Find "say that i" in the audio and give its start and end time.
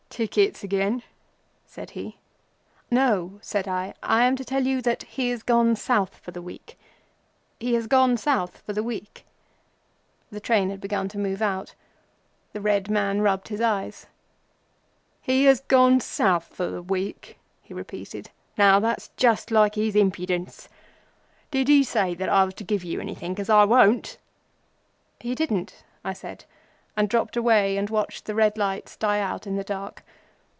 21.85-22.43